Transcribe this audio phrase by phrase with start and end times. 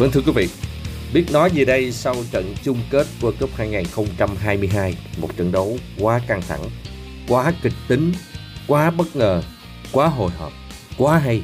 [0.00, 0.48] Vâng thưa quý vị,
[1.14, 6.20] biết nói gì đây sau trận chung kết World Cup 2022, một trận đấu quá
[6.26, 6.62] căng thẳng,
[7.28, 8.12] quá kịch tính,
[8.66, 9.42] quá bất ngờ,
[9.92, 10.52] quá hồi hộp,
[10.98, 11.42] quá hay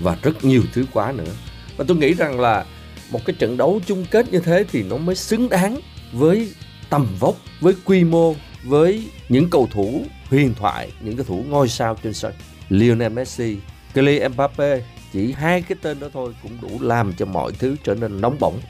[0.00, 1.32] và rất nhiều thứ quá nữa.
[1.76, 2.64] Và tôi nghĩ rằng là
[3.10, 5.80] một cái trận đấu chung kết như thế thì nó mới xứng đáng
[6.12, 6.52] với
[6.90, 8.34] tầm vóc, với quy mô,
[8.64, 12.32] với những cầu thủ huyền thoại, những cầu thủ ngôi sao trên sân.
[12.68, 13.56] Lionel Messi,
[13.94, 14.80] Kylian Mbappe,
[15.12, 18.36] chỉ hai cái tên đó thôi cũng đủ làm cho mọi thứ trở nên nóng
[18.40, 18.60] bỏng.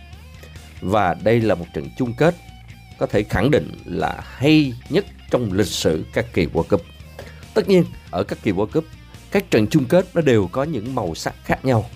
[0.80, 2.34] Và đây là một trận chung kết
[2.98, 6.82] có thể khẳng định là hay nhất trong lịch sử các kỳ World Cup.
[7.54, 8.84] Tất nhiên, ở các kỳ World Cup,
[9.30, 11.90] các trận chung kết nó đều có những màu sắc khác nhau.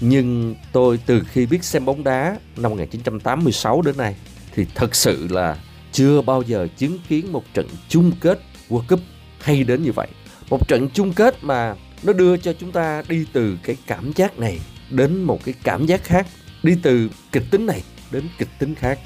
[0.00, 4.14] Nhưng tôi từ khi biết xem bóng đá năm 1986 đến nay
[4.54, 5.56] thì thật sự là
[5.92, 9.00] chưa bao giờ chứng kiến một trận chung kết World Cup
[9.40, 10.08] hay đến như vậy.
[10.50, 14.38] Một trận chung kết mà nó đưa cho chúng ta đi từ cái cảm giác
[14.38, 16.26] này đến một cái cảm giác khác,
[16.62, 18.98] đi từ kịch tính này đến kịch tính khác.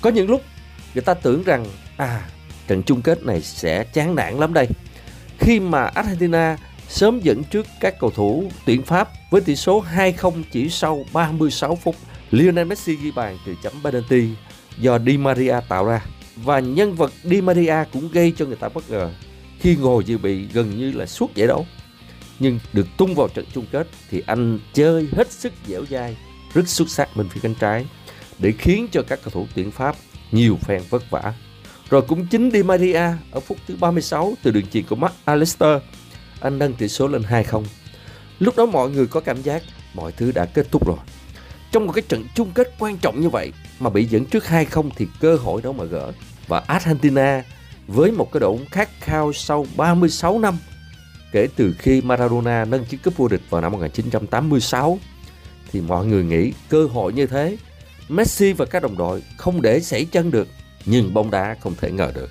[0.00, 0.42] Có những lúc
[0.94, 2.28] người ta tưởng rằng à
[2.66, 4.68] trận chung kết này sẽ chán nản lắm đây.
[5.38, 6.56] Khi mà Argentina
[6.88, 11.76] sớm dẫn trước các cầu thủ tuyển Pháp với tỷ số 2-0 chỉ sau 36
[11.76, 11.96] phút.
[12.30, 14.28] Lionel Messi ghi bàn từ chấm penalty
[14.78, 16.04] do Di Maria tạo ra.
[16.36, 19.10] Và nhân vật Di Maria cũng gây cho người ta bất ngờ
[19.60, 21.66] khi ngồi dự bị gần như là suốt giải đấu.
[22.38, 26.16] Nhưng được tung vào trận chung kết thì anh chơi hết sức dẻo dai,
[26.54, 27.86] rất xuất sắc bên phía cánh trái
[28.38, 29.96] để khiến cho các cầu thủ tuyển Pháp
[30.32, 31.34] nhiều phen vất vả.
[31.90, 35.78] Rồi cũng chính Di Maria ở phút thứ 36 từ đường chuyền của Mark Alistair,
[36.40, 37.64] anh nâng tỷ số lên 2-0.
[38.38, 39.62] Lúc đó mọi người có cảm giác
[39.94, 40.98] mọi thứ đã kết thúc rồi.
[41.72, 44.90] Trong một cái trận chung kết quan trọng như vậy mà bị dẫn trước 2-0
[44.96, 46.12] thì cơ hội đó mà gỡ.
[46.48, 47.44] Và Argentina
[47.86, 50.58] với một cái độ khát khao sau 36 năm
[51.34, 54.98] kể từ khi Maradona nâng chiếc cúp vô địch vào năm 1986
[55.72, 57.56] thì mọi người nghĩ cơ hội như thế,
[58.08, 60.48] Messi và các đồng đội không để xảy chân được,
[60.86, 62.30] nhưng bóng đá không thể ngờ được.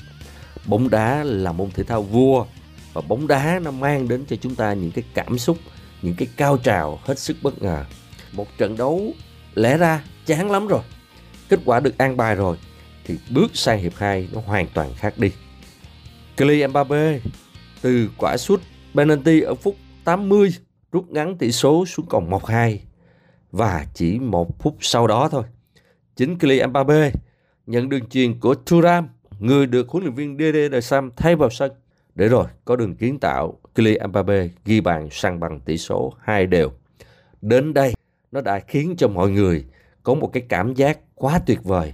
[0.66, 2.46] Bóng đá là môn thể thao vua
[2.94, 5.58] và bóng đá nó mang đến cho chúng ta những cái cảm xúc,
[6.02, 7.86] những cái cao trào hết sức bất ngờ.
[8.32, 9.14] Một trận đấu
[9.56, 10.82] lẽ ra chán lắm rồi,
[11.50, 12.58] kết quả được an bài rồi,
[13.06, 15.32] thì bước sang hiệp 2 nó hoàn toàn khác đi.
[16.38, 17.20] Kylian Mbappe
[17.82, 18.62] từ quả sút
[18.96, 20.50] penalty ở phút 80
[20.92, 22.78] rút ngắn tỷ số xuống còn 1-2
[23.52, 25.44] và chỉ một phút sau đó thôi.
[26.16, 27.12] Chính Kylian Mbappe
[27.68, 29.08] nhận đường truyền của Thuram,
[29.40, 31.72] người được huấn luyện viên Didier Deschamps thay vào sân.
[32.16, 36.48] Để rồi, có đường kiến tạo, Kylian Mbappe ghi bàn sang bằng tỷ số 2
[36.48, 36.72] đều.
[37.42, 37.94] Đến đây,
[38.32, 39.66] nó đã khiến cho mọi người
[40.04, 41.94] có một cái cảm giác quá tuyệt vời.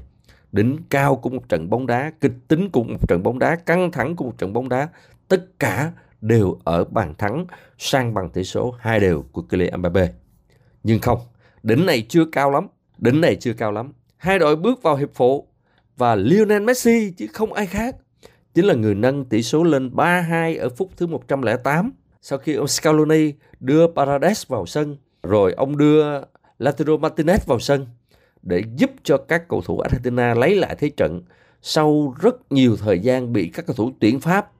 [0.51, 3.91] Đỉnh cao của một trận bóng đá, kịch tính của một trận bóng đá, căng
[3.91, 4.89] thẳng của một trận bóng đá,
[5.27, 7.45] tất cả đều ở bàn thắng
[7.77, 10.09] sang bằng tỷ số hai đều của Kylian Mbappe.
[10.83, 11.19] Nhưng không,
[11.63, 13.93] đỉnh này chưa cao lắm, đỉnh này chưa cao lắm.
[14.17, 15.47] Hai đội bước vào hiệp phụ
[15.97, 17.95] và Lionel Messi chứ không ai khác
[18.53, 21.91] chính là người nâng tỷ số lên 3-2 ở phút thứ 108
[22.21, 26.03] sau khi ông Scaloni đưa Paredes vào sân rồi ông đưa
[26.59, 27.87] Lautaro Martinez vào sân
[28.41, 31.21] để giúp cho các cầu thủ Argentina lấy lại thế trận
[31.61, 34.51] sau rất nhiều thời gian bị các cầu thủ tuyển Pháp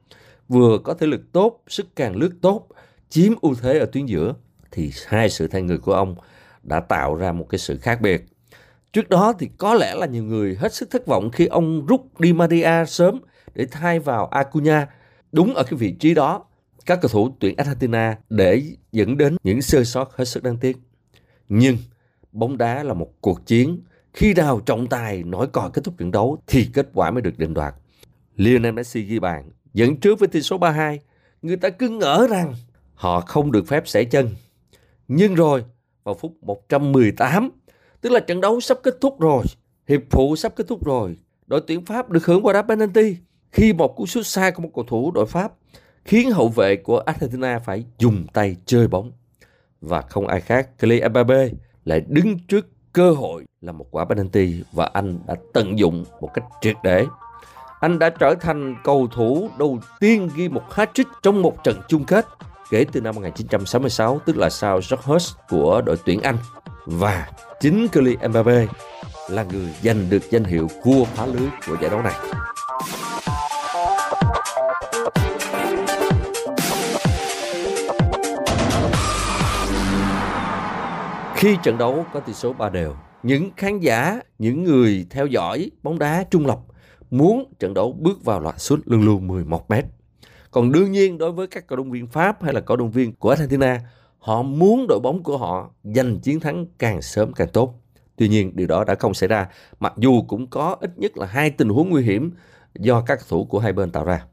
[0.49, 2.67] vừa có thể lực tốt, sức càng lướt tốt,
[3.09, 4.33] chiếm ưu thế ở tuyến giữa
[4.71, 6.15] thì hai sự thay người của ông
[6.63, 8.25] đã tạo ra một cái sự khác biệt.
[8.93, 12.05] Trước đó thì có lẽ là nhiều người hết sức thất vọng khi ông rút
[12.19, 13.19] Di Maria sớm
[13.55, 14.87] để thay vào Acuna
[15.31, 16.45] đúng ở cái vị trí đó
[16.85, 20.77] các cầu thủ tuyển Argentina để dẫn đến những sơ sót hết sức đáng tiếc.
[21.49, 21.77] Nhưng
[22.31, 23.81] bóng đá là một cuộc chiến,
[24.13, 27.37] khi nào trọng tài nổi còi kết thúc trận đấu thì kết quả mới được
[27.37, 27.75] định đoạt.
[28.35, 30.97] Lionel Messi ghi bàn dẫn trước với tỷ số 3-2,
[31.41, 32.53] người ta cứ ngỡ rằng
[32.93, 34.29] họ không được phép xẻ chân.
[35.07, 35.63] Nhưng rồi,
[36.03, 37.49] vào phút 118,
[38.01, 39.43] tức là trận đấu sắp kết thúc rồi,
[39.87, 43.17] hiệp phụ sắp kết thúc rồi, đội tuyển Pháp được hưởng quả đá penalty
[43.51, 45.53] khi một cú sút xa của một cầu thủ đội Pháp
[46.05, 49.11] khiến hậu vệ của Argentina phải dùng tay chơi bóng.
[49.81, 51.49] Và không ai khác, Kylian Mbappe
[51.85, 56.29] lại đứng trước cơ hội là một quả penalty và anh đã tận dụng một
[56.33, 57.05] cách triệt để
[57.79, 62.05] anh đã trở thành cầu thủ đầu tiên ghi một hat-trick trong một trận chung
[62.05, 62.25] kết
[62.69, 66.37] kể từ năm 1966, tức là sau George Hurst của đội tuyển Anh.
[66.85, 67.27] Và
[67.59, 68.65] chính Kylian Mbappe
[69.29, 72.13] là người giành được danh hiệu cua phá lưới của giải đấu này.
[81.35, 85.71] Khi trận đấu có tỷ số 3 đều, những khán giả, những người theo dõi
[85.83, 86.59] bóng đá trung lập
[87.11, 89.85] muốn trận đấu bước vào loạt sút luôn lưu 11 mét.
[90.51, 93.15] Còn đương nhiên đối với các cổ động viên Pháp hay là cổ động viên
[93.15, 93.81] của Argentina,
[94.17, 97.73] họ muốn đội bóng của họ giành chiến thắng càng sớm càng tốt.
[98.15, 99.47] Tuy nhiên điều đó đã không xảy ra,
[99.79, 102.31] mặc dù cũng có ít nhất là hai tình huống nguy hiểm
[102.79, 104.25] do các thủ của hai bên tạo ra.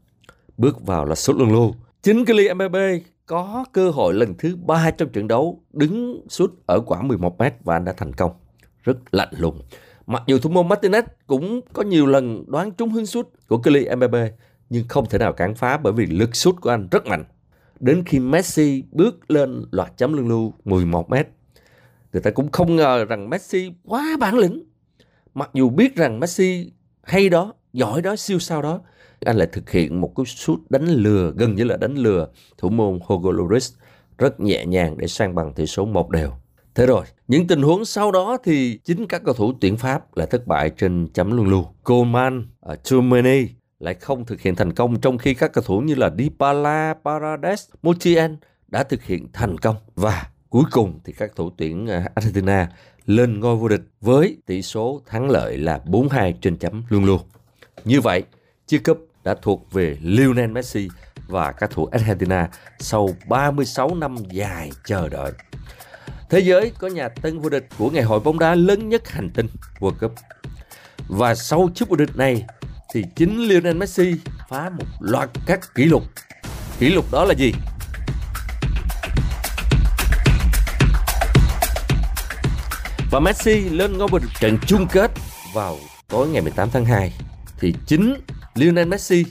[0.57, 1.75] Bước vào là sút luân lưu.
[2.03, 6.81] Chính Kylian Mbappe có cơ hội lần thứ ba trong trận đấu đứng sút ở
[6.87, 8.33] quả 11 mét và anh đã thành công.
[8.83, 9.61] Rất lạnh lùng.
[10.07, 13.99] Mặc dù thủ môn Martinez cũng có nhiều lần đoán trúng hướng sút của Kylian
[13.99, 14.31] Mbappe
[14.71, 17.25] nhưng không thể nào cản phá bởi vì lực sút của anh rất mạnh.
[17.81, 21.29] Đến khi Messi bước lên loạt chấm lưng lưu 11 mét,
[22.13, 24.63] người ta cũng không ngờ rằng Messi quá bản lĩnh.
[25.35, 26.73] Mặc dù biết rằng Messi
[27.03, 28.81] hay đó, giỏi đó, siêu sao đó,
[29.25, 32.69] anh lại thực hiện một cái sút đánh lừa, gần như là đánh lừa thủ
[32.69, 33.73] môn Hugo Lloris
[34.19, 36.33] rất nhẹ nhàng để sang bằng tỷ số một đều.
[36.77, 40.27] Thế rồi, những tình huống sau đó thì chính các cầu thủ tuyển Pháp lại
[40.27, 41.67] thất bại trên chấm luân lưu.
[41.85, 45.95] Coman, uh, Chumeni lại không thực hiện thành công trong khi các cầu thủ như
[45.95, 48.37] là Dybala, Parades, Mutien
[48.69, 52.69] đã thực hiện thành công và cuối cùng thì các thủ tuyển à, Argentina
[53.07, 57.19] lên ngôi vô địch với tỷ số thắng lợi là 4-2 trên chấm luân lưu.
[57.85, 58.23] Như vậy,
[58.67, 60.89] chiếc cúp đã thuộc về Lionel Messi
[61.29, 65.33] và các thủ Argentina sau 36 năm dài chờ đợi.
[66.31, 69.31] Thế giới có nhà tân vô địch của ngày hội bóng đá lớn nhất hành
[69.31, 69.47] tinh
[69.81, 70.15] World Cup.
[71.09, 72.45] Và sau chức vô địch này
[72.93, 74.15] thì chính Lionel Messi
[74.49, 76.03] phá một loạt các kỷ lục.
[76.79, 77.53] Kỷ lục đó là gì?
[83.11, 85.11] Và Messi lên ngôi vô địch trận chung kết
[85.55, 85.77] vào
[86.09, 87.13] tối ngày 18 tháng 2
[87.59, 88.15] thì chính
[88.55, 89.25] Lionel Messi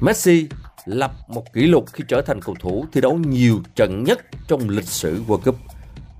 [0.00, 0.46] Messi
[0.84, 4.68] lập một kỷ lục khi trở thành cầu thủ thi đấu nhiều trận nhất trong
[4.68, 5.56] lịch sử World Cup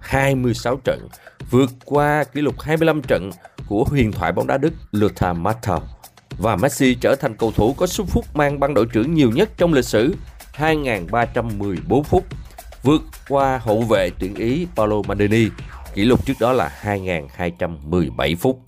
[0.01, 1.09] 26 trận
[1.51, 3.31] vượt qua kỷ lục 25 trận
[3.67, 5.83] của huyền thoại bóng đá Đức Lothar Matthau
[6.39, 9.51] và Messi trở thành cầu thủ có số phút mang băng đội trưởng nhiều nhất
[9.57, 10.15] trong lịch sử
[10.61, 12.25] 2.314 phút,
[12.83, 15.49] vượt qua hậu vệ tuyển Ý Paolo Maldini,
[15.95, 18.61] kỷ lục trước đó là 2.217 phút.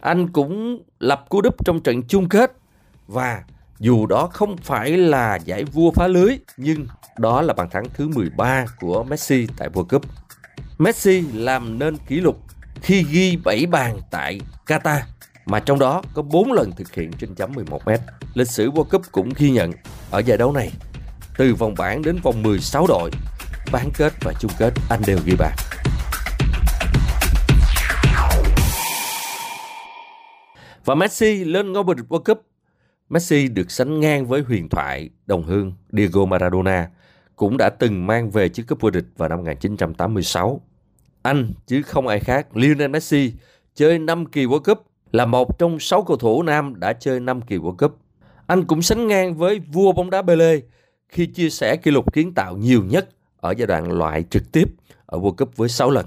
[0.00, 2.52] Anh cũng lập cú đúp trong trận chung kết
[3.08, 3.42] và
[3.78, 6.86] dù đó không phải là giải vua phá lưới nhưng
[7.18, 10.02] đó là bàn thắng thứ 13 của Messi tại World Cup.
[10.78, 12.42] Messi làm nên kỷ lục
[12.82, 15.00] khi ghi 7 bàn tại Qatar
[15.46, 17.98] mà trong đó có 4 lần thực hiện trên chấm 11m.
[18.34, 19.72] Lịch sử World Cup cũng ghi nhận
[20.10, 20.72] ở giải đấu này,
[21.38, 23.10] từ vòng bảng đến vòng 16 đội,
[23.72, 25.52] bán kết và chung kết anh đều ghi bàn.
[30.84, 32.42] Và Messi lên ngôi vô địch World Cup.
[33.08, 36.88] Messi được sánh ngang với huyền thoại đồng hương Diego Maradona,
[37.36, 40.60] cũng đã từng mang về chiếc cúp vô địch vào năm 1986.
[41.22, 43.32] Anh chứ không ai khác, Lionel Messi
[43.74, 47.40] chơi 5 kỳ World Cup là một trong 6 cầu thủ nam đã chơi 5
[47.40, 47.98] kỳ World Cup.
[48.46, 50.60] Anh cũng sánh ngang với vua bóng đá Pele
[51.08, 53.08] khi chia sẻ kỷ lục kiến tạo nhiều nhất
[53.40, 54.68] ở giai đoạn loại trực tiếp
[55.06, 56.06] ở World Cup với 6 lần.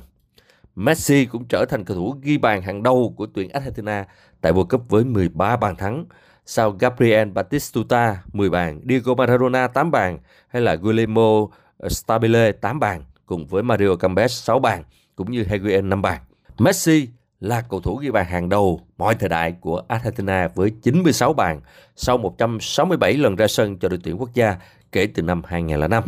[0.75, 4.05] Messi cũng trở thành cầu thủ ghi bàn hàng đầu của tuyển Argentina
[4.41, 6.05] tại World Cup với 13 bàn thắng,
[6.49, 10.17] sau Gabriel Batistuta 10 bàn, Diego Maradona 8 bàn
[10.47, 11.47] hay là Guillermo
[11.89, 14.83] Stabile 8 bàn cùng với Mario Gomez 6 bàn
[15.15, 16.21] cũng như Higuain 5 bàn.
[16.59, 17.07] Messi
[17.39, 21.61] là cầu thủ ghi bàn hàng đầu mọi thời đại của Argentina với 96 bàn
[21.95, 24.55] sau 167 lần ra sân cho đội tuyển quốc gia
[24.91, 26.03] kể từ năm 2005.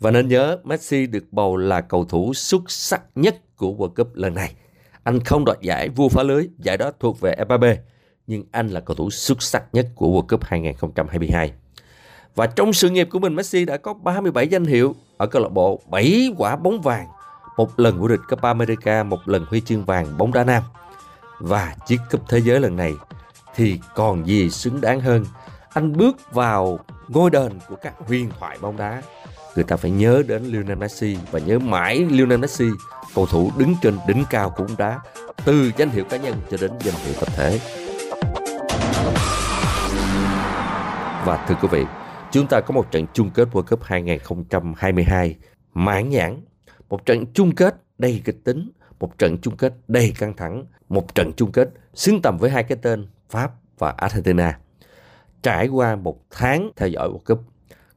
[0.00, 4.14] Và nên nhớ Messi được bầu là cầu thủ xuất sắc nhất của World Cup
[4.14, 4.54] lần này.
[5.02, 7.76] Anh không đoạt giải vua phá lưới, giải đó thuộc về Mbappe,
[8.26, 11.52] nhưng anh là cầu thủ xuất sắc nhất của World Cup 2022.
[12.34, 15.48] Và trong sự nghiệp của mình, Messi đã có 37 danh hiệu ở câu lạc
[15.48, 17.06] bộ, 7 quả bóng vàng,
[17.56, 20.62] một lần vô địch Copa America, một lần huy chương vàng bóng đá nam.
[21.38, 22.92] Và chiếc cúp thế giới lần này
[23.54, 25.24] thì còn gì xứng đáng hơn.
[25.72, 26.78] Anh bước vào
[27.08, 29.02] ngôi đền của các huyền thoại bóng đá.
[29.54, 32.68] Người ta phải nhớ đến Lionel Messi và nhớ mãi Lionel Messi,
[33.14, 35.00] cầu thủ đứng trên đỉnh cao của bóng đá,
[35.44, 37.83] từ danh hiệu cá nhân cho đến danh hiệu tập thể.
[41.24, 41.84] Và thưa quý vị,
[42.30, 45.36] chúng ta có một trận chung kết World Cup 2022
[45.74, 46.44] mãn nhãn
[46.88, 51.14] một trận chung kết đầy kịch tính, một trận chung kết đầy căng thẳng, một
[51.14, 54.58] trận chung kết xứng tầm với hai cái tên Pháp và Argentina.
[55.42, 57.40] Trải qua một tháng theo dõi World Cup,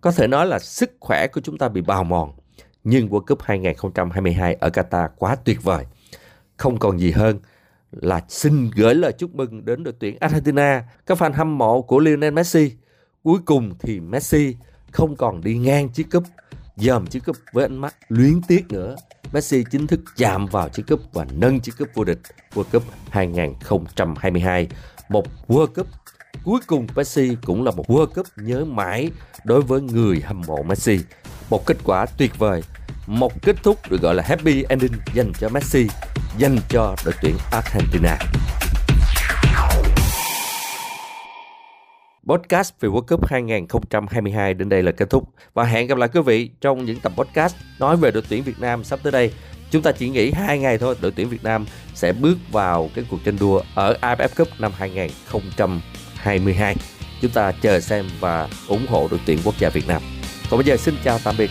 [0.01, 2.31] có thể nói là sức khỏe của chúng ta bị bào mòn,
[2.83, 5.85] nhưng World Cup 2022 ở Qatar quá tuyệt vời.
[6.57, 7.39] Không còn gì hơn
[7.91, 11.99] là xin gửi lời chúc mừng đến đội tuyển Argentina, các fan hâm mộ của
[11.99, 12.71] Lionel Messi.
[13.27, 14.55] Cuối cùng thì Messi
[14.91, 16.23] không còn đi ngang chiếc cúp
[16.75, 18.95] dòm chiếc cúp với ánh mắt luyến tiếc nữa.
[19.33, 22.19] Messi chính thức chạm vào chiếc cúp và nâng chiếc cúp vô địch
[22.53, 24.67] World Cup 2022.
[25.09, 25.87] Một World Cup
[26.43, 29.11] cuối cùng Messi cũng là một World Cup nhớ mãi
[29.43, 30.99] đối với người hâm mộ Messi.
[31.49, 32.63] Một kết quả tuyệt vời,
[33.07, 35.87] một kết thúc được gọi là happy ending dành cho Messi
[36.37, 38.17] dành cho đội tuyển Argentina.
[42.27, 46.21] Podcast về World Cup 2022 đến đây là kết thúc và hẹn gặp lại quý
[46.25, 49.33] vị trong những tập podcast nói về đội tuyển Việt Nam sắp tới đây.
[49.71, 53.05] Chúng ta chỉ nghỉ hai ngày thôi, đội tuyển Việt Nam sẽ bước vào cái
[53.09, 56.75] cuộc tranh đua ở AFF Cup năm 2022.
[57.21, 60.01] Chúng ta chờ xem và ủng hộ đội tuyển quốc gia Việt Nam.
[60.49, 61.49] Còn bây giờ xin chào tạm biệt.